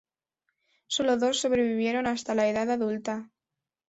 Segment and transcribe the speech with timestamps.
[0.87, 3.29] Sólo dos sobrevivieron hasta la edad adulta.